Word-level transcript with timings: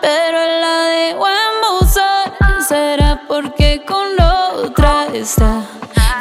pero 0.00 0.42
él 0.42 0.60
la 0.60 0.76
dejó 0.86 1.26
buzón. 1.80 2.64
Será 2.68 3.20
porque 3.28 3.84
con 3.86 4.06
otra 4.20 5.06
está 5.12 5.62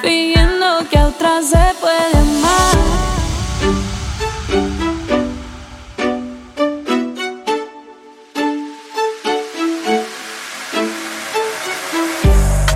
fingiendo 0.02 0.88
que 0.90 0.98
a 0.98 1.08
otra 1.08 1.42
se 1.42 1.74
puede 1.82 2.18
amar. 2.18 2.76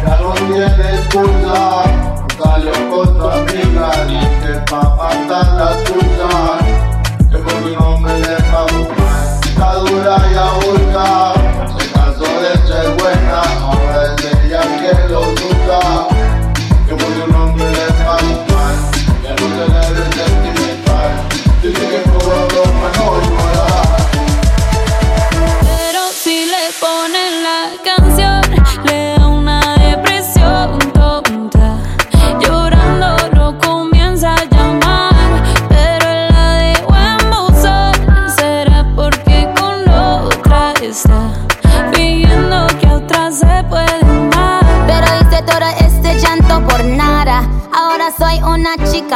Ya 0.03 0.17
no 0.21 0.33
tiene 0.33 0.95
excusa, 0.95 1.83
salió 2.41 2.73
con 2.89 3.17
tu 3.17 3.27
amiga, 3.27 4.05
dice 4.05 4.61
pa' 4.69 4.95
matar 4.95 5.47
la 5.53 5.83
tuya, 5.83 6.58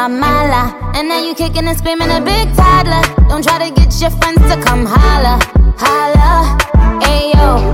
mala. 0.09 0.91
And 0.95 1.07
now 1.07 1.19
you 1.19 1.33
kicking 1.33 1.67
and 1.67 1.77
screaming 1.77 2.09
a 2.09 2.21
big 2.21 2.53
toddler. 2.55 3.03
Don't 3.29 3.43
try 3.43 3.57
to 3.67 3.73
get 3.73 3.99
your 4.01 4.11
friends 4.11 4.41
to 4.51 4.61
come 4.61 4.85
holla. 4.85 5.39
Holla. 5.77 6.57
Ayo, 7.01 7.73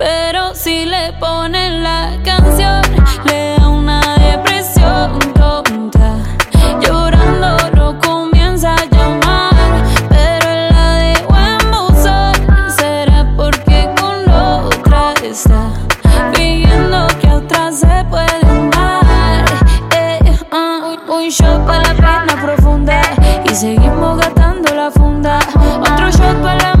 Pero 0.00 0.54
si 0.54 0.86
le 0.86 1.12
ponen 1.20 1.82
la 1.82 2.16
canción, 2.24 2.80
le 3.26 3.56
da 3.58 3.68
una 3.68 4.00
depresión 4.16 5.18
tonta. 5.34 6.16
Llorando 6.80 7.58
lo 7.74 8.00
comienza 8.00 8.74
a 8.76 8.84
llamar, 8.86 9.52
pero 10.08 10.48
la 10.72 10.94
dejó 11.04 11.36
en 11.36 11.70
buzón. 11.70 12.32
Será 12.78 13.30
porque 13.36 13.90
con 14.00 14.26
otra 14.30 15.12
está 15.22 15.70
fingiendo 16.32 17.06
que 17.20 17.28
a 17.28 17.34
otra 17.34 17.70
se 17.70 18.02
puede 18.08 18.40
amar. 18.48 19.44
Eh, 19.94 20.38
ah, 20.50 20.96
un 21.08 21.28
shot 21.28 21.66
para 21.66 21.92
la 21.92 22.24
pena 22.24 22.42
profunda 22.42 23.02
y 23.44 23.54
seguimos 23.54 24.16
gastando 24.16 24.74
la 24.74 24.90
funda. 24.90 25.40
Otro 25.82 26.10
shot 26.10 26.40
para 26.40 26.56
la 26.56 26.79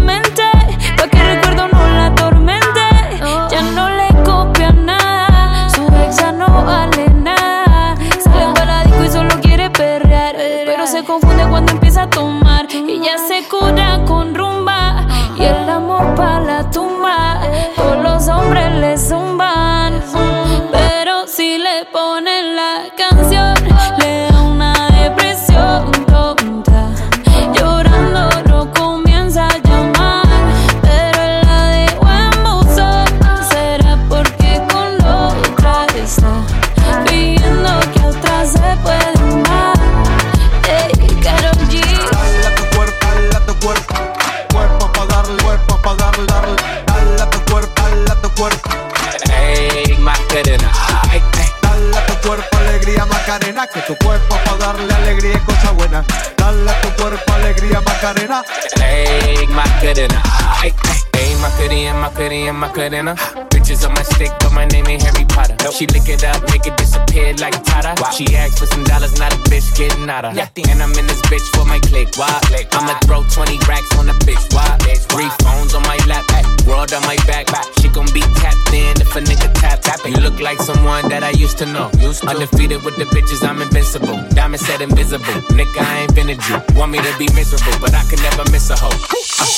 Macarena. 58.10 58.42
Hey, 58.80 59.46
Macarena. 59.46 60.22
Ay. 60.60 60.74
Hey, 61.12 61.36
Macarena, 61.36 61.94
Macarena, 61.94 62.52
Macarena. 62.52 63.49
Bitches 63.80 63.88
on 63.88 63.94
my 63.94 64.02
stick, 64.02 64.32
but 64.40 64.52
my 64.52 64.66
name 64.66 64.86
ain't 64.88 65.02
Harry 65.02 65.24
Potter. 65.24 65.56
She 65.72 65.86
lick 65.86 66.08
it 66.08 66.24
up, 66.24 66.42
make 66.50 66.66
it 66.66 66.76
disappear 66.76 67.34
like 67.36 67.56
Tata. 67.64 67.96
She 68.12 68.36
asked 68.36 68.58
for 68.58 68.66
some 68.66 68.84
dollars, 68.84 69.18
not 69.18 69.32
a 69.32 69.36
bitch 69.48 69.76
getting 69.76 70.08
out 70.10 70.24
of. 70.24 70.36
And 70.36 70.82
I'm 70.82 70.92
in 70.98 71.06
this 71.06 71.20
bitch 71.22 71.46
for 71.56 71.64
my 71.64 71.78
click. 71.80 72.08
Why? 72.16 72.28
I'ma 72.72 72.98
throw 73.04 73.22
20 73.24 73.58
racks 73.68 73.96
on 73.96 74.06
the 74.06 74.12
bitch. 74.26 74.52
Why? 74.52 74.68
Three 75.08 75.30
phones 75.42 75.74
on 75.74 75.82
my 75.82 75.96
lap, 76.06 76.24
world 76.66 76.92
on 76.92 77.02
my 77.02 77.16
back. 77.26 77.46
She 77.80 77.88
gon' 77.88 78.06
be 78.12 78.20
tapped 78.36 78.72
in 78.72 79.00
if 79.00 79.16
a 79.16 79.20
nigga 79.20 79.52
tap. 79.54 79.80
tap. 79.80 80.00
You 80.04 80.20
look 80.20 80.40
like 80.40 80.58
someone 80.60 81.08
that 81.08 81.22
I 81.24 81.30
used 81.30 81.58
to 81.58 81.66
know. 81.66 81.90
Used 81.98 82.22
to. 82.22 82.28
Undefeated 82.28 82.82
with 82.84 82.96
the 82.96 83.04
bitches, 83.04 83.46
I'm 83.46 83.62
invincible. 83.62 84.18
Diamond 84.30 84.60
said 84.60 84.80
invisible. 84.80 85.40
Nigga, 85.56 85.80
I 85.80 86.02
ain't 86.02 86.14
been 86.14 86.28
a 86.28 86.36
Jew. 86.36 86.60
Want 86.76 86.92
me 86.92 86.98
to 86.98 87.12
be 87.18 87.28
miserable, 87.34 87.78
but 87.80 87.94
I 87.94 88.04
can 88.04 88.20
never 88.22 88.44
miss 88.50 88.70
a 88.70 88.76
hoe. 88.76 88.92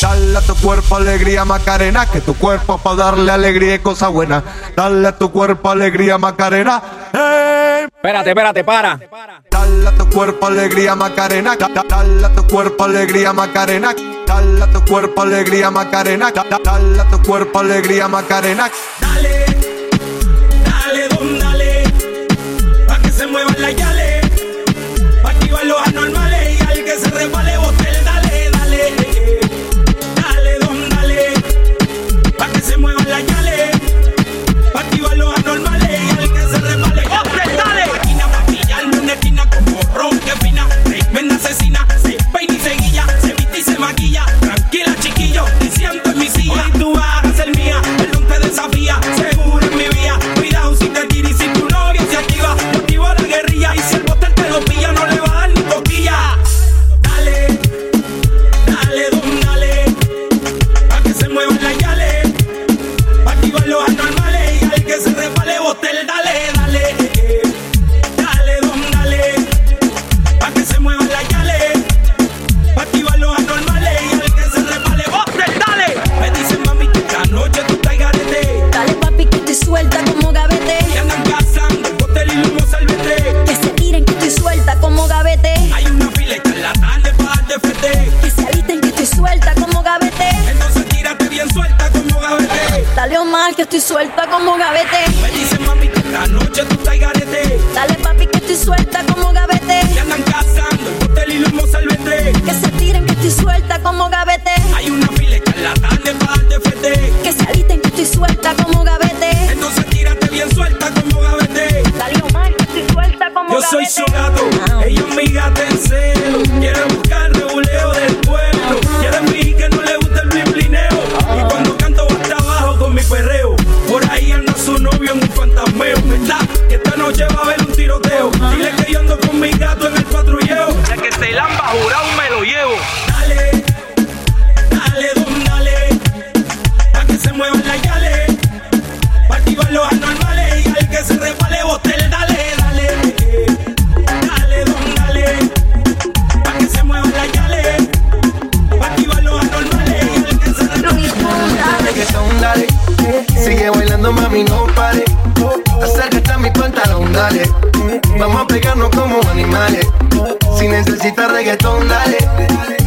Dale 0.00 0.36
a 0.36 0.40
tu 0.40 0.54
cuerpo 0.56 0.96
alegría 0.96 1.44
Macarena, 1.44 2.06
que 2.06 2.20
tu 2.20 2.34
cuerpo 2.34 2.78
pa' 2.78 2.94
darle 2.94 3.30
alegría 3.30 3.74
y 3.76 3.78
cosa 3.78 4.08
buena. 4.12 4.42
Dale 4.76 5.08
a 5.08 5.18
tu 5.18 5.30
cuerpo 5.32 5.70
alegría 5.70 6.18
Macarena. 6.18 6.80
Hey. 7.12 7.86
Espérate, 7.94 8.30
espérate, 8.30 8.64
para. 8.64 8.98
Dale 9.50 9.88
a 9.88 9.92
tu 9.92 10.08
cuerpo 10.10 10.46
alegría 10.46 10.94
Macarena. 10.94 11.56
Da- 11.56 11.68
da- 11.68 11.84
Dale 11.88 12.26
a 12.26 12.32
tu 12.34 12.46
cuerpo 12.46 12.84
alegría 12.84 13.32
Macarena. 13.32 13.94
Dale 14.26 14.62
a 14.62 14.66
tu 14.72 14.84
cuerpo 14.84 15.22
alegría 15.22 15.70
Macarena. 15.70 16.30
Da- 16.30 16.44
da- 16.44 16.58
Dale 16.62 17.00
a 17.00 17.04
tu 17.10 17.22
cuerpo 17.22 17.58
alegría 17.60 18.08
Macarena. 18.08 18.70
Dale, 19.00 19.46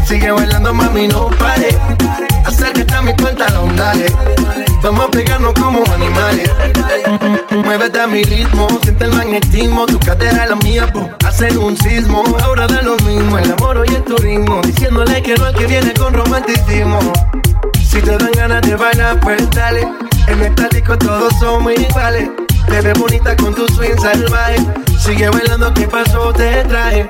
Sigue 0.07 0.31
bailando, 0.31 0.73
mami, 0.73 1.07
no 1.07 1.29
pare. 1.31 1.69
Acércate 2.45 2.93
a 2.93 3.01
mi 3.01 3.13
pantalón, 3.13 3.75
dale. 3.75 4.05
Vamos 4.83 5.05
a 5.05 5.11
pegarnos 5.11 5.53
como 5.53 5.83
animales. 5.91 6.51
Muévete 7.63 7.99
a 7.99 8.07
mi 8.07 8.23
ritmo, 8.23 8.67
siente 8.83 9.05
el 9.05 9.13
magnetismo. 9.13 9.85
Tu 9.87 9.99
cadera 9.99 10.43
es 10.43 10.49
la 10.49 10.55
mía, 10.57 10.87
po. 10.93 11.09
hacen 11.25 11.57
un 11.57 11.75
sismo. 11.77 12.23
Ahora 12.43 12.67
da 12.67 12.81
lo 12.83 12.95
mismo, 12.97 13.37
el 13.39 13.51
amor 13.51 13.83
y 13.89 13.95
el 13.95 14.03
turismo. 14.03 14.61
Diciéndole 14.61 15.23
que 15.23 15.35
no 15.35 15.45
al 15.45 15.55
que 15.55 15.65
viene 15.65 15.93
con 15.93 16.13
romanticismo. 16.13 16.99
Si 17.83 17.99
te 18.01 18.17
dan 18.17 18.31
ganas 18.33 18.61
de 18.61 18.75
bailar, 18.75 19.19
pues 19.21 19.49
dale. 19.51 19.87
En 20.27 20.41
esta 20.41 20.67
disco 20.69 20.97
todos 20.97 21.33
somos 21.39 21.73
iguales. 21.73 22.29
Te 22.67 22.81
ves 22.81 22.99
bonita 22.99 23.35
con 23.37 23.55
tu 23.55 23.67
swing 23.69 23.97
salvaje. 23.99 24.57
Sigue 24.99 25.29
bailando, 25.29 25.73
¿qué 25.73 25.87
pasó? 25.87 26.31
Te 26.33 26.63
traje. 26.65 27.09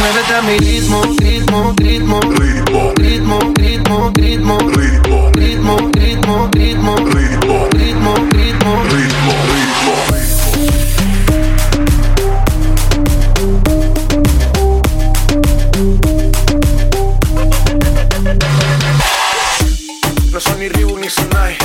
Muévete 0.00 0.34
a 0.34 0.40
mi 0.40 0.56
ritmo, 0.56 1.02
ritmo, 1.18 1.74
ritmo, 1.76 2.20
ritmo, 2.20 2.92
ritmo, 2.96 3.38
ritmo, 3.58 4.10
ritmo, 4.16 4.58
ritmo, 4.58 4.58
ritmo, 5.34 5.76
ritmo, 5.92 6.48
ritmo, 6.54 6.96
ritmo, 7.06 7.66
ritmo, 7.74 8.14
ritmo, 8.32 8.74
ritmo, 8.88 9.32
No 20.32 20.40
soy 20.40 20.58
ni 20.60 20.68
Reebok 20.70 20.98
ni 20.98 21.10
Sonai. 21.10 21.58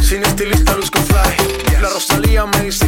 Sin 0.00 0.22
estilista 0.22 0.76
luzco 0.76 1.00
fly. 1.00 1.80
La 1.82 1.88
Rosalía 1.88 2.46
me 2.46 2.60
dice 2.60 2.79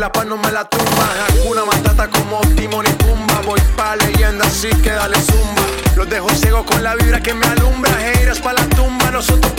la 0.00 0.10
paz 0.10 0.24
no 0.24 0.38
me 0.38 0.50
la 0.50 0.64
tumba. 0.64 1.06
Una 1.46 1.64
matata 1.66 2.08
como 2.08 2.40
Timon 2.56 2.86
y 2.86 2.92
Pumba. 3.02 3.42
Voy 3.44 3.60
pa' 3.76 3.96
leyenda 3.96 4.46
así 4.46 4.68
que 4.82 4.90
dale 4.90 5.20
zumba. 5.20 5.62
Los 5.94 6.08
dejo 6.08 6.30
ciego 6.30 6.64
con 6.64 6.82
la 6.82 6.94
vibra 6.94 7.20
que 7.20 7.34
me 7.34 7.46
alumbra. 7.46 7.92
Heiras 8.10 8.40
pa' 8.40 8.54
la 8.54 8.66
tumba, 8.70 9.10
nosotros 9.10 9.52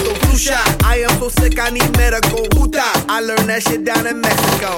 of 0.00 0.06
the 0.06 0.14
pedestal, 0.14 0.28
flu 0.28 0.38
shot. 0.38 0.84
I 0.84 0.98
am 1.00 1.18
so 1.18 1.28
sick, 1.28 1.58
I 1.58 1.70
need 1.70 1.90
medical. 1.96 2.44
Huta, 2.56 2.84
I 3.08 3.20
learned 3.20 3.48
that 3.48 3.62
shit 3.62 3.84
down 3.84 4.06
in 4.06 4.20
Mexico. 4.20 4.76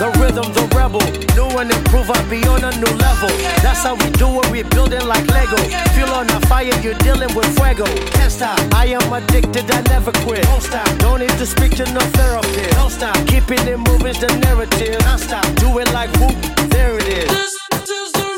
The 0.00 0.08
rhythm, 0.16 0.48
the 0.56 0.64
rebel. 0.72 1.04
New 1.36 1.58
and 1.58 1.70
improve, 1.70 2.08
I 2.10 2.16
be 2.30 2.40
on 2.48 2.64
a 2.64 2.72
new 2.72 2.92
level. 2.96 3.28
That's 3.60 3.82
how 3.82 3.94
we 3.96 4.08
do 4.16 4.28
it, 4.40 4.50
we 4.50 4.62
building 4.62 5.06
like 5.06 5.26
Lego. 5.28 5.60
Feel 5.92 6.08
on 6.08 6.28
a 6.30 6.40
fire, 6.46 6.72
you're 6.80 6.96
dealing 7.04 7.32
with 7.34 7.48
fuego. 7.56 7.84
Can't 8.16 8.32
stop, 8.32 8.58
I 8.74 8.86
am 8.96 9.12
addicted, 9.12 9.70
I 9.70 9.82
never 9.92 10.12
quit. 10.24 10.42
Don't 10.44 10.62
stop, 10.62 10.88
don't 10.98 11.20
need 11.20 11.36
to 11.36 11.46
speak 11.46 11.76
to 11.76 11.84
no 11.92 12.00
therapist. 12.16 12.70
Don't 12.72 12.90
stop, 12.90 13.16
keeping 13.26 13.60
it 13.68 13.76
moving's 13.76 14.20
the 14.20 14.32
narrative. 14.40 14.96
Non 15.04 15.18
stop, 15.18 15.44
do 15.56 15.78
it 15.78 15.92
like 15.92 16.10
whoop, 16.16 16.36
there 16.70 16.96
it 16.96 17.28
is. 17.28 17.58
Toda 17.84 18.29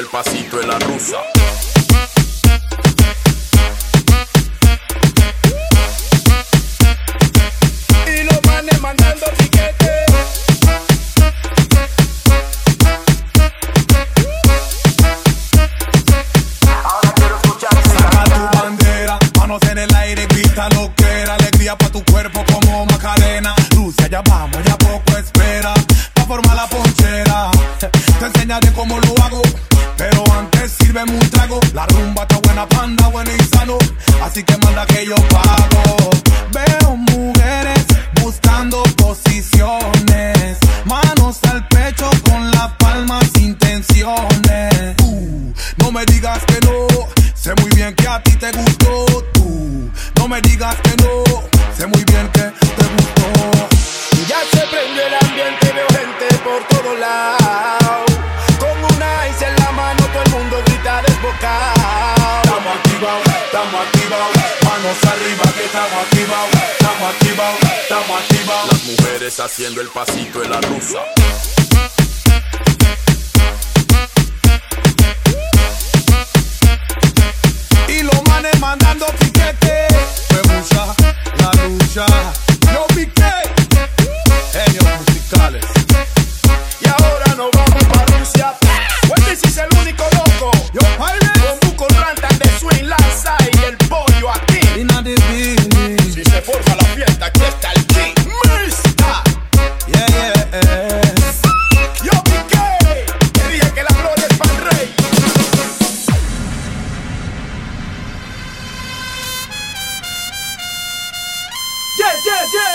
el 0.00 0.06
pasito 0.06 0.56
de 0.56 0.66
la 0.66 0.78
rusa. 0.78 1.39
arriba 64.90 65.44
que 65.56 65.64
estamos 65.66 65.92
activados, 66.02 66.50
estamos 66.72 67.14
activados, 67.14 67.58
estamos 67.82 68.22
activados. 68.22 68.72
Las 68.72 68.84
mujeres 68.84 69.38
haciendo 69.40 69.80
el 69.80 69.88
pasito 69.88 70.40
de 70.40 70.48
la 70.48 70.60
rusa. 70.62 70.98
Y 77.86 78.02
los 78.02 78.28
manes 78.28 78.58
mandando 78.58 79.06
piquete. 79.20 79.86
Me 80.30 80.56
gusta 80.56 80.94
la 81.38 81.52
lucha. 81.62 82.06
Yo 82.72 82.86
piqué. 82.88 83.32
Genios 84.52 84.84
musicales. 85.06 85.64
Y 86.80 86.88
ahora 86.88 87.34
nos 87.36 87.50
vamos 87.52 87.84
para 87.84 88.18
Rusia. 88.18 88.54
Este 89.16 89.36
sí 89.36 89.46
es 89.46 89.56
el 89.58 89.78
único 89.78 90.02
loco. 90.14 90.50
Yo 90.72 90.80
baile 90.98 91.30
con 91.76 91.86
un 91.94 92.14
tan 92.20 92.38
de 92.40 92.58
swing, 92.58 92.88
lanza 92.88 93.36
inna 94.76 95.02
the 95.02 95.14
beanie. 95.28 95.98
Si 96.12 96.22
se 96.24 96.40
forma 96.42 96.74
la 96.76 96.84
fiesta, 96.94 97.26
aquí 97.26 97.42
está 97.42 97.72
el 97.72 97.86
King 97.86 98.14
Mista. 98.26 99.22
Yeah, 99.86 100.06
yeah. 100.06 101.02
Yo 102.04 102.12
piqué 102.24 102.64
el 103.44 103.50
día 103.52 103.68
que 103.74 103.82
la 103.82 103.92
gloria 104.00 104.26
es 104.28 104.36
para 104.38 104.52
el 104.52 104.60
rey. 104.70 104.86
Yeah, 111.98 112.14
yeah, 112.26 112.42
yeah. 112.54 112.74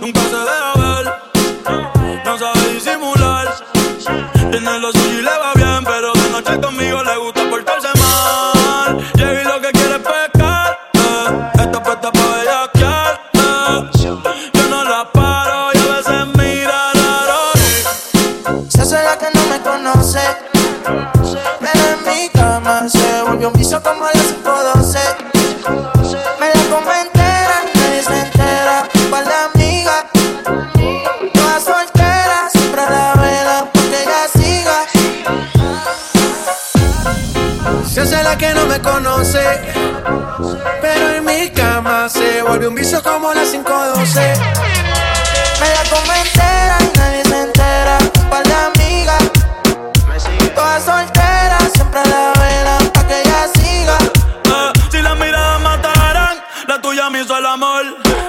Nunca 0.00 0.20
se 0.20 0.38
deja 0.48 0.72
ver, 0.82 1.04
no 2.24 2.32
sabe 2.38 2.62
disimular. 2.74 3.46
Tiene 4.50 4.78
los 4.78 4.92
suyo 4.94 5.18
y 5.18 5.22
le 5.22 5.38
va 5.38 5.43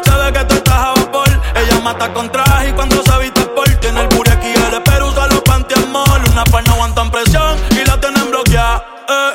Sabe 0.06 0.34
que 0.34 0.46
tú 0.46 0.56
estás 0.56 0.76
a 0.76 0.94
vapor. 0.94 1.30
Ella 1.56 1.80
mata 1.82 2.12
con 2.14 2.32
traje 2.32 2.70
y 2.70 2.74
cuando 2.74 3.02
se 3.04 3.18
viste 3.20 3.42
por 3.42 3.68
tiene 3.78 4.02
el 4.02 4.08
puri 4.10 4.32
aquí. 4.32 4.54
El 4.68 4.74
espero 4.74 5.08
usa 5.08 5.28
los 5.28 5.42
pantiamol. 5.42 6.22
Una 6.32 6.44
par 6.46 6.66
no 6.68 6.74
aguantan 6.74 7.10
presión 7.12 7.58
y 7.72 7.86
la 7.86 8.00
tienen 8.00 8.30
bloqueada. 8.30 8.84
Eh. 9.10 9.32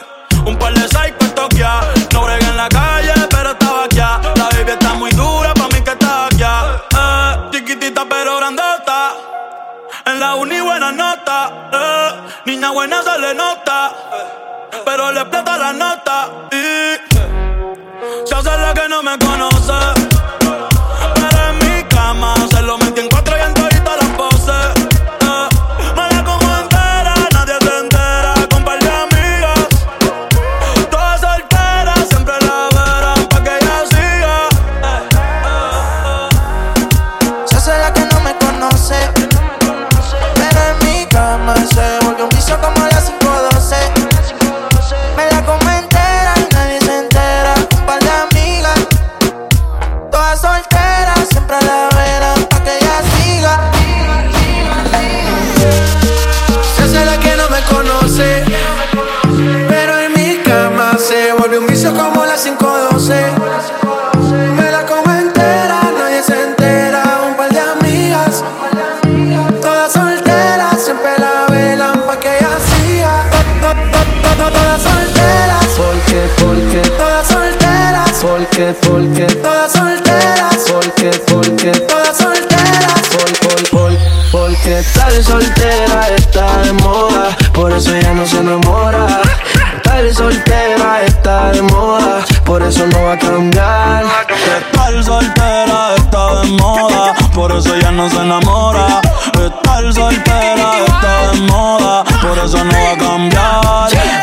Un 0.47 0.57
par 0.57 0.73
de 0.75 0.89
psycho 0.89 1.17
en 1.21 1.35
Tokia. 1.35 1.81
No 2.13 2.25
brega 2.25 2.49
en 2.49 2.57
la 2.57 2.69
calle, 2.69 3.15
pero 3.31 3.51
estaba 3.51 3.85
aquí. 3.85 3.99
La 3.99 4.49
baby 4.53 4.71
está 4.73 4.95
muy 4.95 5.11
dura, 5.11 5.55
pa' 5.55 5.69
mí 5.69 5.81
que 5.83 5.91
está 5.91 6.27
aquí. 6.27 6.43
Eh. 6.43 7.51
Chiquitita 7.53 8.05
pero 8.09 8.37
grandota. 8.39 9.13
En 10.07 10.19
la 10.19 10.35
uni 10.35 10.61
buena 10.61 10.91
nota. 10.93 11.51
Eh. 11.73 12.11
Niña 12.47 12.71
buena 12.71 13.03
se 13.03 13.19
le 13.19 13.35
nota. 13.35 13.93
Pero 14.85 15.13
le 15.13 15.21
explota 15.21 15.59
la 15.59 15.73
nota. 15.73 16.29
Y 16.51 16.97
se 18.27 18.35
hace 18.35 18.57
la 18.57 18.75
que 18.75 18.89
no 18.89 19.03
me 19.03 19.19
conoce. 19.19 19.50
Eso 103.11 103.29
no 103.29 104.20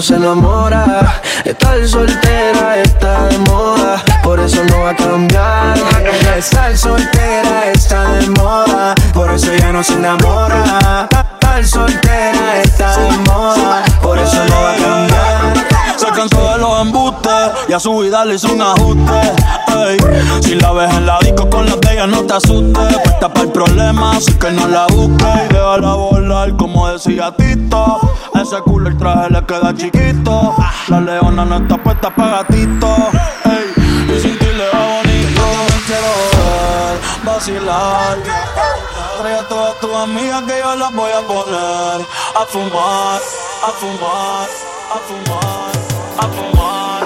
se 0.00 0.14
enamora. 0.14 1.20
Estar 1.44 1.86
soltera 1.86 2.78
está 2.82 3.26
de 3.28 3.38
moda, 3.38 4.02
por 4.22 4.40
eso 4.40 4.64
no 4.64 4.80
va 4.80 4.90
a 4.90 4.96
cambiar. 4.96 5.76
Estar 6.36 6.76
soltera 6.76 7.70
está 7.72 8.14
de 8.14 8.30
moda, 8.30 8.94
por 9.12 9.30
eso 9.30 9.52
ya 9.54 9.72
no 9.72 9.82
se 9.84 9.94
enamora. 9.94 11.08
Estar 11.34 11.66
soltera 11.66 12.62
está 12.62 12.96
de 12.96 13.18
moda, 13.18 13.84
por 14.00 14.18
eso 14.18 14.44
no 14.44 14.62
va 14.62 14.72
a 14.72 14.76
cambiar. 14.76 15.19
Y 17.68 17.72
a 17.72 17.80
su 17.80 17.98
vida 17.98 18.24
le 18.24 18.34
hizo 18.34 18.52
un 18.52 18.62
ajuste. 18.62 19.32
Si 20.42 20.54
la 20.54 20.72
ves 20.72 20.92
en 20.94 21.06
la 21.06 21.18
disco 21.20 21.48
con 21.48 21.66
la 21.66 21.76
de 21.76 22.06
no 22.06 22.22
te 22.24 22.34
asustes. 22.34 22.96
Puesta 23.04 23.28
para 23.28 23.46
el 23.46 23.52
problema, 23.52 24.16
así 24.16 24.32
que 24.34 24.50
no 24.50 24.68
la 24.68 24.86
busques. 24.86 25.26
Y 25.50 25.52
déjala 25.52 25.94
volar, 25.94 26.56
como 26.56 26.88
decía 26.88 27.34
Tito. 27.36 28.00
ese 28.34 28.60
culo 28.62 28.88
el 28.88 28.96
traje 28.96 29.30
le 29.30 29.44
queda 29.44 29.74
chiquito. 29.74 30.54
La 30.88 31.00
leona 31.00 31.44
no 31.44 31.56
está 31.56 31.76
puesta 31.82 32.14
para 32.14 32.42
gatito. 32.42 32.96
y 34.14 34.20
sin 34.20 34.38
ti 34.38 34.46
le 34.46 34.68
va 34.68 34.86
bonito. 34.96 35.42
quiero 35.86 36.12
ver, 36.36 36.98
vacilar. 37.24 38.18
Trae 39.20 39.34
a 39.34 39.48
todas 39.48 39.78
tus 39.80 39.94
amigas 39.94 40.42
que 40.44 40.58
yo 40.58 40.76
las 40.76 40.94
voy 40.94 41.10
a 41.12 41.20
poner 41.20 42.06
a 42.34 42.46
fumar, 42.46 43.20
a 43.62 43.70
fumar, 43.72 44.48
a 44.94 44.98
fumar, 45.06 45.72
a 46.16 46.26
fumar, 46.28 46.99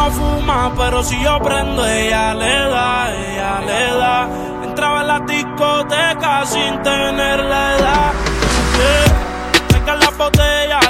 no 0.00 0.10
fuma, 0.10 0.72
pero 0.76 1.02
si 1.02 1.22
yo 1.22 1.38
prendo, 1.40 1.86
ella 1.86 2.34
le 2.34 2.56
da, 2.74 3.14
ella 3.14 3.60
le 3.68 3.82
da. 4.00 4.28
Entraba 4.64 5.00
en 5.02 5.06
la 5.08 5.20
discoteca 5.20 6.46
sin 6.46 6.82
tener 6.82 7.38
la 7.52 7.62
edad. 7.76 8.12
Yeah. 8.78 9.96
la 9.96 10.10
botella 10.16 10.89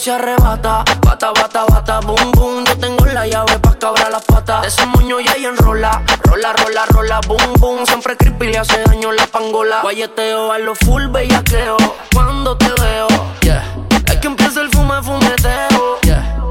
se 0.00 0.10
arrebata. 0.10 0.82
Bata, 1.02 1.30
bata, 1.32 1.66
bata, 1.66 2.00
boom, 2.00 2.32
boom. 2.32 2.64
Yo 2.64 2.78
tengo 2.78 3.04
la 3.04 3.26
llave 3.26 3.58
pa' 3.58 3.78
cabrar 3.78 4.10
las 4.10 4.24
patas. 4.24 4.66
Ese 4.66 4.86
moño 4.86 5.20
ya 5.20 5.32
ahí 5.32 5.44
enrola. 5.44 6.02
Rola, 6.22 6.54
rola, 6.54 6.86
rola, 6.86 7.20
boom, 7.26 7.52
boom. 7.58 7.86
Siempre 7.86 8.16
creepy 8.16 8.46
le 8.46 8.58
hace 8.58 8.82
daño 8.84 9.12
la 9.12 9.26
pangola. 9.26 9.82
Guayeteo 9.82 10.52
a 10.52 10.58
lo 10.58 10.74
full 10.74 11.08
bellaqueo. 11.08 11.76
Cuando 12.14 12.56
te 12.56 12.72
veo, 12.80 13.08
yeah. 13.42 13.62
Hay 14.08 14.18
que 14.20 14.28
empieza 14.28 14.62
el 14.62 14.70
fume, 14.70 15.02
fumeteo. 15.02 16.00
Yeah. 16.02 16.46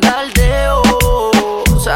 Daldeo. 0.00 0.91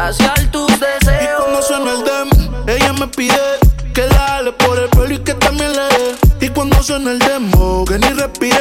Saciar 0.07 0.39
tus 0.51 0.67
deseos. 0.79 1.21
Y 1.21 1.35
cuando 1.35 1.61
suena 1.61 1.91
el 1.91 2.03
dem, 2.05 2.29
ella 2.65 2.93
me 2.93 3.07
pide 3.09 3.59
que 3.93 4.07
dale 4.07 4.53
por 4.53 4.79
el 4.79 4.87
pelo 4.87 5.13
y 5.13 5.19
que 5.19 5.33
también 5.33 5.73
le 5.73 5.81
dé. 5.81 6.45
Y 6.45 6.47
cuando 6.47 6.81
suena 6.81 7.11
el 7.11 7.19
demo, 7.19 7.83
que 7.83 7.99
ni 7.99 8.07
respire 8.13 8.57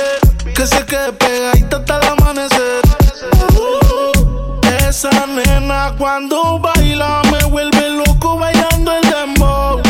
que 0.56 0.66
se 0.66 0.84
quede 0.84 1.12
pegadita 1.12 1.76
hasta 1.76 2.00
el 2.00 2.08
amanecer. 2.08 2.82
esa 4.88 5.26
nena 5.28 5.94
cuando 5.96 6.58
baila 6.58 7.22
me 7.30 7.44
vuelve 7.44 7.90
loco 7.90 8.38
bailando 8.38 8.92
el 8.96 9.08
dembow. 9.08 9.80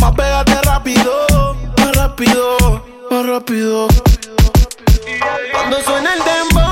Más 0.00 0.12
pégate 0.14 0.62
rápido, 0.62 1.56
más 1.78 1.96
rápido, 1.96 2.84
más 3.10 3.26
rápido. 3.26 3.88
Cuando 5.52 5.82
suena 5.82 6.14
el 6.14 6.22
dembow, 6.22 6.67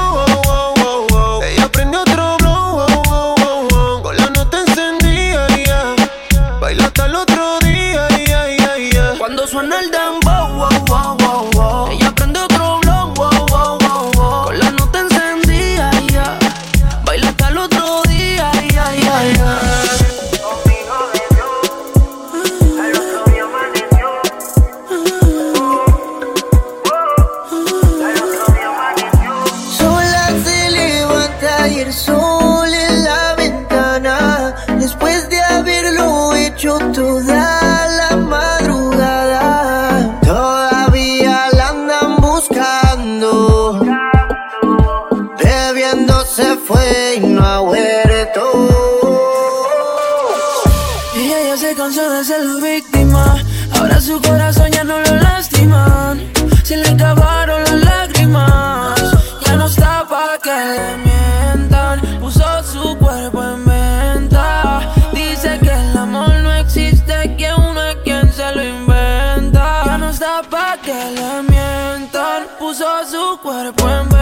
Ahora 53.79 54.01
su 54.01 54.21
corazón 54.21 54.73
ya 54.73 54.83
no 54.83 54.99
lo 54.99 55.15
lastiman. 55.17 56.21
Se 56.65 56.77
le 56.77 56.89
acabaron 56.89 57.63
las 57.63 57.85
lágrimas. 57.85 59.01
Ya 59.45 59.55
no 59.55 59.67
está 59.67 60.05
pa' 60.09 60.37
que 60.43 60.51
le 60.51 60.97
mientan. 61.07 62.01
Puso 62.19 62.45
su 62.65 62.97
cuerpo 62.99 63.45
en 63.45 63.65
venta. 63.65 64.81
Dice 65.13 65.61
que 65.61 65.71
el 65.71 65.97
amor 65.97 66.35
no 66.43 66.53
existe, 66.55 67.37
que 67.37 67.55
uno 67.57 67.81
es 67.85 67.97
quien 68.03 68.33
se 68.33 68.53
lo 68.53 68.63
inventa. 68.65 69.83
Ya 69.85 69.99
no 69.99 70.11
está 70.11 70.43
pa' 70.51 70.77
que 70.83 70.93
le 70.93 71.43
mientan. 71.49 72.49
Puso 72.59 72.87
su 73.09 73.39
cuerpo 73.41 73.89
en 73.89 74.09
venta. 74.09 74.16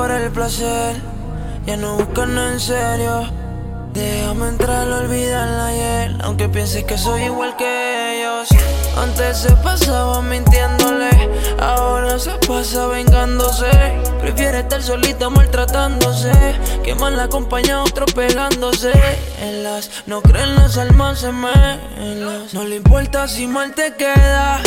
Por 0.00 0.10
el 0.10 0.30
placer. 0.30 0.96
Ya 1.66 1.76
no 1.76 1.96
buscan 1.96 2.36
en 2.38 2.58
serio. 2.58 3.28
Déjame 3.92 4.48
entrar, 4.48 4.88
olvidan 4.88 5.58
la 5.58 5.66
ayer. 5.66 6.16
Aunque 6.22 6.48
pienses 6.48 6.84
que 6.84 6.96
soy 6.96 7.24
igual 7.24 7.54
que 7.58 7.68
ellos. 8.14 8.48
Antes 8.96 9.36
se 9.36 9.52
pasaba 9.56 10.22
mintiéndole. 10.22 11.10
Ahora 11.60 12.18
se 12.18 12.32
pasa 12.48 12.86
vengándose. 12.86 13.70
Prefiere 14.22 14.60
estar 14.60 14.82
solita 14.82 15.28
maltratándose. 15.28 16.32
Que 16.82 16.94
mal 16.94 17.20
acompaña 17.20 17.82
otro 17.82 18.06
pegándose. 18.06 18.92
En 19.42 19.64
las 19.64 19.90
no 20.06 20.22
creen 20.22 20.54
las 20.54 20.78
almas 20.78 21.18
se 21.18 21.30
las 21.30 22.54
No 22.54 22.64
le 22.64 22.76
importa 22.76 23.28
si 23.28 23.46
mal 23.46 23.74
te 23.74 23.94
queda. 23.96 24.62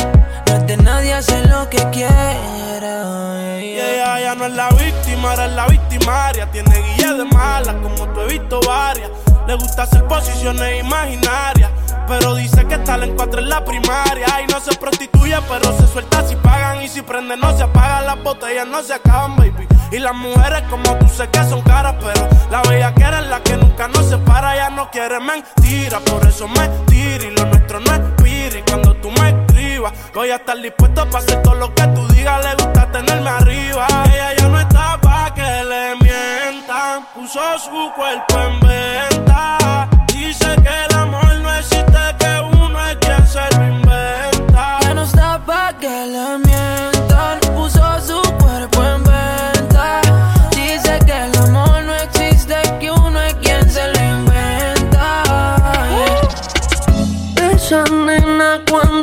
Víctima, 5.23 5.29
ahora 5.29 5.45
es 5.45 5.51
la 5.53 5.67
victimaria. 5.67 6.51
Tiene 6.51 6.81
guía 6.95 7.13
de 7.13 7.25
malas, 7.25 7.75
como 7.81 8.07
tú 8.13 8.21
he 8.21 8.27
visto 8.27 8.59
varias. 8.67 9.09
Le 9.47 9.55
gusta 9.55 9.83
hacer 9.83 10.05
posiciones 10.05 10.83
imaginarias. 10.83 11.71
Pero 12.07 12.35
dice 12.35 12.65
que 12.65 12.75
está 12.75 12.95
en 12.95 13.15
cuatro 13.15 13.39
en 13.39 13.49
la 13.49 13.63
primaria. 13.63 14.41
Y 14.41 14.51
no 14.51 14.59
se 14.59 14.75
prostituye, 14.75 15.37
pero 15.47 15.77
se 15.77 15.87
suelta 15.87 16.27
si 16.27 16.35
pagan. 16.35 16.81
Y 16.81 16.87
si 16.87 17.01
prende, 17.01 17.37
no 17.37 17.55
se 17.57 17.63
apagan. 17.63 18.05
Las 18.05 18.21
botellas 18.23 18.67
no 18.67 18.81
se 18.83 18.93
acaban, 18.93 19.35
baby. 19.35 19.67
Y 19.91 19.99
las 19.99 20.15
mujeres, 20.15 20.63
como 20.69 20.95
tú 20.97 21.07
sé 21.09 21.27
que 21.29 21.43
son 21.43 21.61
caras. 21.61 21.95
Pero 21.99 22.27
la 22.49 22.61
bella 22.63 22.93
que 22.93 23.03
es 23.03 23.27
la 23.27 23.41
que 23.41 23.57
nunca 23.57 23.87
nos 23.87 24.09
separa. 24.09 24.55
Ya 24.55 24.69
no 24.69 24.89
quiere 24.91 25.19
mentira, 25.19 25.99
por 25.99 26.25
eso 26.27 26.47
me 26.47 26.67
tira. 26.87 27.25
Y 27.25 27.31
lo 27.31 27.45
nuestro 27.45 27.79
no 27.79 27.93
es 27.93 28.01
piri. 28.21 28.63
Cuando 28.67 28.95
tú 28.95 29.11
me 29.11 29.29
escribas, 29.29 29.93
voy 30.13 30.29
a 30.29 30.35
estar 30.35 30.57
dispuesto 30.61 31.05
para 31.05 31.19
hacer 31.19 31.41
todo 31.41 31.55
lo 31.55 31.73
que 31.73 31.83
tú 31.87 32.07
digas. 32.09 32.43
Le 32.43 32.63
gusta 32.63 32.91
tenerme 32.91 33.29
arriba. 33.29 33.87
Puso 37.33 37.57
su 37.57 37.91
cuerpo 37.95 38.39
en 38.41 38.59
venta. 38.59 39.89
Dice 40.13 40.55
que 40.61 40.85
el 40.85 40.95
amor 40.95 41.33
no 41.41 41.51
existe, 41.55 41.97
que 42.19 42.41
uno 42.61 42.79
es 42.85 42.95
quien 42.97 43.25
se 43.27 43.39
lo 43.57 43.67
inventa. 43.69 44.79
Ya 44.81 44.93
no 44.93 45.01
está 45.01 45.43
pa' 45.43 45.73
que 45.79 46.05
le 46.13 46.37
mientan. 46.45 47.39
Puso 47.55 47.81
su 48.01 48.21
cuerpo 48.37 48.83
en 48.83 49.03
venta. 49.03 50.01
Dice 50.51 50.99
que 51.07 51.25
el 51.25 51.35
amor 51.39 51.83
no 51.83 51.95
existe, 51.95 52.55
que 52.79 52.91
uno 52.91 53.19
es 53.19 53.33
quien 53.41 53.67
se 53.67 53.87
lo 53.87 53.99
inventa. 53.99 55.23
Yeah. 57.35 57.49
Esa 57.49 57.83
nena 57.85 58.61
cuando 58.69 59.02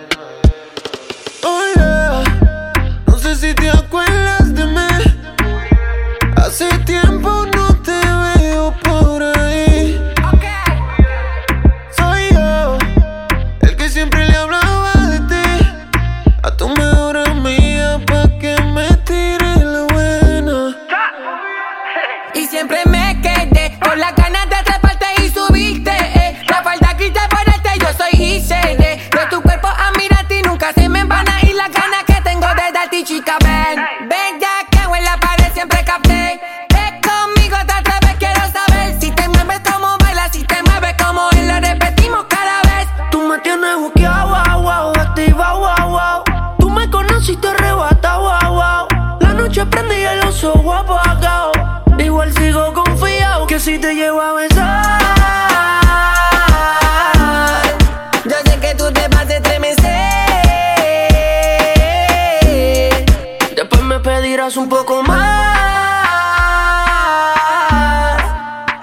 Pedirás 64.41 64.57
un 64.57 64.69
poco 64.69 65.03
más. 65.03 65.17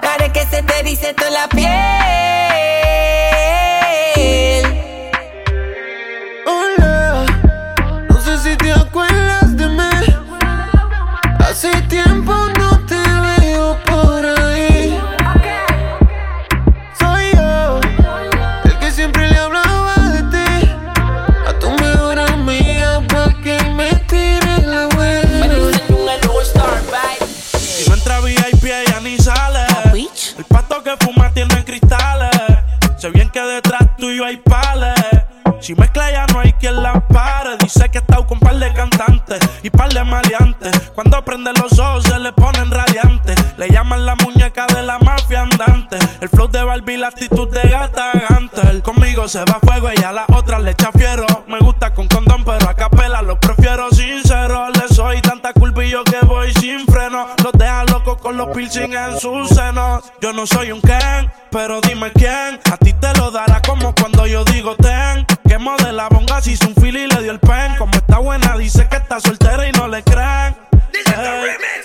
Haré 0.01 0.31
que 0.31 0.45
se 0.45 0.63
te 0.63 0.83
dice 0.83 1.13
toda 1.13 1.31
la 1.31 1.47
piel. 1.49 1.98
Cuando 40.93 41.23
prende 41.25 41.51
los 41.53 41.79
ojos 41.79 42.03
se 42.03 42.19
le 42.19 42.31
ponen 42.33 42.69
radiantes. 42.69 43.35
Le 43.57 43.69
llaman 43.69 44.05
la 44.05 44.15
muñeca 44.15 44.67
de 44.67 44.83
la 44.83 44.99
mafia 44.99 45.41
andante. 45.41 45.97
El 46.21 46.29
flow 46.29 46.47
de 46.47 46.63
Barbie, 46.63 46.97
la 46.97 47.07
actitud 47.07 47.49
de 47.49 47.67
gata 47.67 48.11
Gantel. 48.29 48.81
Conmigo 48.83 49.27
se 49.27 49.39
va 49.39 49.59
a 49.61 49.65
fuego, 49.65 49.89
ella 49.89 50.09
a 50.09 50.13
la 50.13 50.25
otra 50.33 50.59
le 50.59 50.71
echa 50.71 50.91
fiero. 50.91 51.25
Me 51.47 51.59
gusta 51.59 51.93
con 51.93 52.07
condón, 52.07 52.43
pero 52.43 52.69
a 52.69 52.73
capela 52.75 53.21
lo 53.21 53.39
prefiero 53.39 53.89
sincero. 53.91 54.69
Le 54.69 54.93
soy 54.93 55.21
tanta 55.21 55.53
culpa 55.53 55.83
y 55.83 55.91
que 55.91 56.25
voy 56.25 56.53
sin 56.53 56.85
freno. 56.85 57.27
Los 57.43 57.53
deja 57.53 57.83
locos 57.85 58.17
con 58.21 58.37
los 58.37 58.49
piercing 58.49 58.93
en 58.93 59.19
sus 59.19 59.49
senos. 59.49 60.03
Yo 60.21 60.33
no 60.33 60.45
soy 60.45 60.71
un 60.71 60.81
Ken, 60.81 61.31
pero 61.51 61.81
dime 61.81 62.11
quién. 62.13 62.59
A 62.71 62.77
ti 62.77 62.93
te 62.93 63.13
lo 63.15 63.31
dará 63.31 63.61
como 63.61 63.93
cuando 63.95 64.27
yo 64.27 64.43
digo 64.45 64.75
ten. 64.75 65.25
Quemó 65.59 65.75
de 65.75 65.91
la 65.91 66.07
bonga, 66.07 66.41
se 66.41 66.51
hizo 66.51 66.67
un 66.67 66.75
fili 66.75 67.03
y 67.03 67.07
le 67.07 67.21
dio 67.21 67.31
el 67.31 67.39
pen. 67.39 67.75
Como 67.77 67.91
está 67.91 68.19
buena, 68.19 68.55
dice 68.57 68.87
que 68.89 68.95
está 68.95 69.19
soltera 69.19 69.67
y 69.67 69.71
no 69.73 69.89
le 69.89 70.01
creen. 70.03 70.55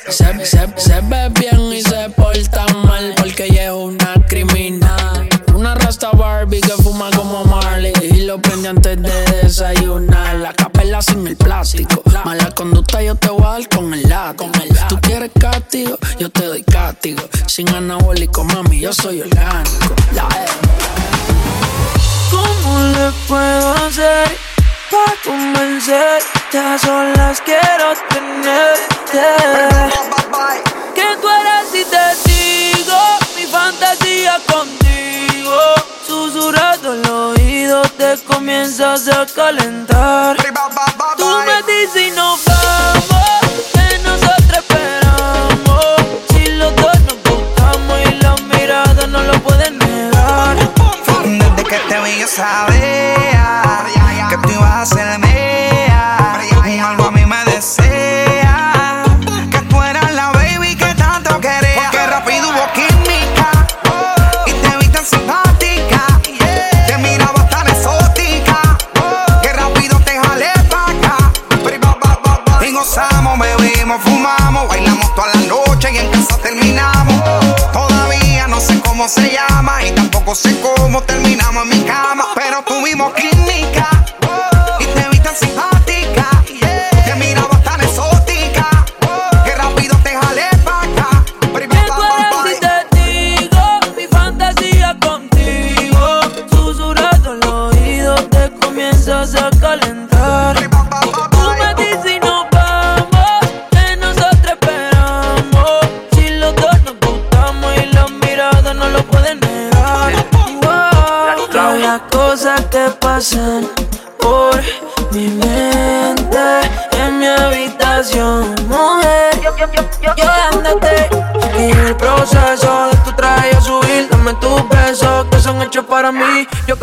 Se, 0.08 0.46
se, 0.46 0.68
se 0.76 1.00
ve 1.02 1.28
bien 1.30 1.60
y 1.72 1.82
se 1.82 2.08
porta 2.10 2.66
mal 2.86 3.14
porque 3.16 3.46
ella 3.46 3.64
es 3.64 3.72
una 3.72 4.14
criminal. 4.28 5.28
Una 5.54 5.74
rasta 5.74 6.10
Barbie 6.12 6.60
que 6.60 6.70
fuma 6.82 7.10
como 7.16 7.44
Marley 7.44 7.92
y 8.02 8.24
lo 8.24 8.40
prende 8.40 8.68
antes 8.68 9.02
de 9.02 9.42
desayunar. 9.42 10.36
La 10.36 10.52
capela 10.52 11.02
sin 11.02 11.26
el 11.26 11.36
plástico. 11.36 12.02
Mala 12.24 12.50
conducta 12.52 13.02
yo 13.02 13.16
te 13.16 13.28
voy 13.28 13.42
a 13.44 13.50
dar 13.50 13.68
con 13.68 13.92
el 13.92 14.08
látigo. 14.08 14.52
Tú 14.88 15.00
quieres 15.00 15.32
castigo, 15.38 15.98
yo 16.18 16.30
te 16.30 16.44
doy 16.44 16.62
castigo. 16.62 17.22
Sin 17.46 17.68
anabólico, 17.70 18.44
mami, 18.44 18.80
yo 18.80 18.92
soy 18.92 19.22
orgánico. 19.22 19.94
La 20.12 20.28
E. 20.28 20.74
¿Cómo 22.34 22.78
le 22.96 23.12
puedo 23.28 23.74
hacer 23.86 24.26
para 24.90 25.14
convencerte? 25.24 26.58
A 26.58 26.78
solas 26.78 27.40
quiero 27.40 27.92
tenerte. 28.10 29.26
Que 30.94 31.16
tú 31.20 31.28
eres 31.28 31.74
y 31.74 31.84
te 31.84 32.06
digo 32.30 32.98
mi 33.36 33.44
fantasía 33.46 34.40
contigo. 34.52 35.58
Susurrando 36.06 36.92
el 36.94 37.06
oído 37.10 37.82
te 37.98 38.18
comienzas 38.24 39.08
a 39.08 39.26
calentar. 39.26 40.36
Tú 41.16 41.28
me 41.46 41.62
dices 41.72 42.02
y 42.08 42.10
nos 42.10 42.44
vamos, 42.44 42.63
Desde 52.14 52.26
que 52.26 53.23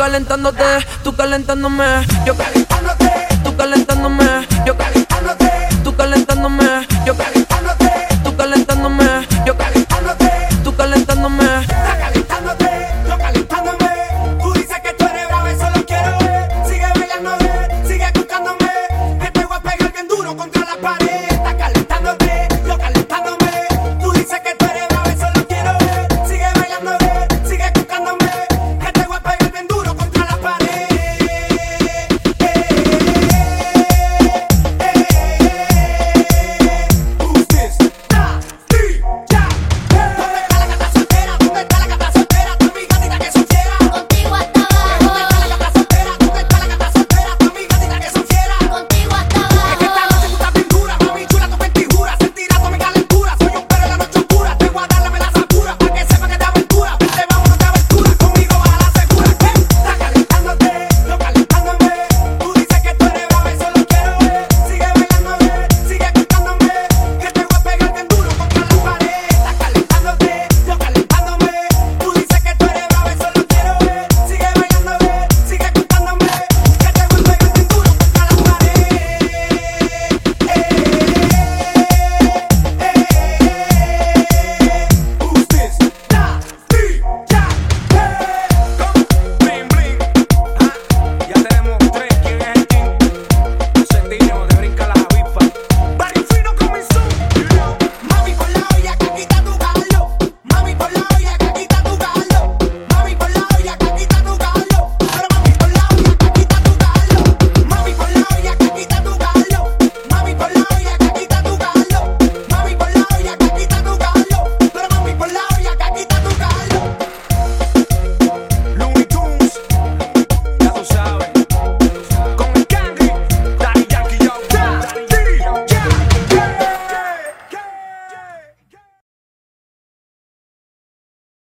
calentándote, 0.02 0.64
tú 1.04 1.14
calentándome. 1.14 2.04
Yo 2.26 2.36
calentándote. 2.36 3.01